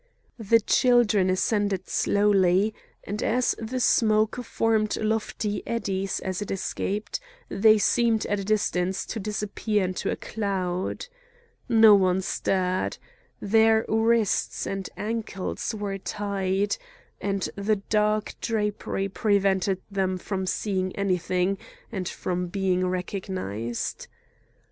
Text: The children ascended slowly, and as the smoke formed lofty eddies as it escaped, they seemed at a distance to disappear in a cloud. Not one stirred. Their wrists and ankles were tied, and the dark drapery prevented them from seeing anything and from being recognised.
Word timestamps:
The 0.39 0.59
children 0.59 1.29
ascended 1.29 1.87
slowly, 1.87 2.73
and 3.03 3.21
as 3.21 3.53
the 3.59 3.79
smoke 3.79 4.37
formed 4.37 4.97
lofty 4.97 5.61
eddies 5.67 6.19
as 6.21 6.41
it 6.41 6.49
escaped, 6.49 7.19
they 7.49 7.77
seemed 7.77 8.25
at 8.25 8.39
a 8.39 8.43
distance 8.43 9.05
to 9.05 9.19
disappear 9.19 9.83
in 9.83 9.93
a 10.09 10.15
cloud. 10.15 11.05
Not 11.69 11.99
one 11.99 12.21
stirred. 12.21 12.97
Their 13.39 13.85
wrists 13.87 14.65
and 14.65 14.89
ankles 14.97 15.75
were 15.77 15.99
tied, 15.99 16.77
and 17.21 17.47
the 17.55 17.75
dark 17.75 18.33
drapery 18.41 19.07
prevented 19.07 19.83
them 19.91 20.17
from 20.17 20.47
seeing 20.47 20.95
anything 20.95 21.59
and 21.91 22.09
from 22.09 22.47
being 22.47 22.87
recognised. 22.87 24.07